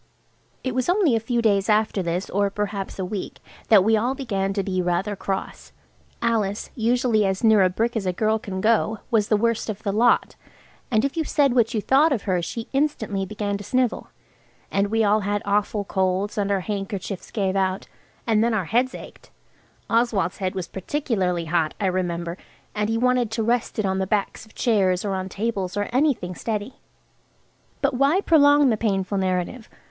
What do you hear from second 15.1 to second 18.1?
had awful colds, and our handkerchiefs gave out,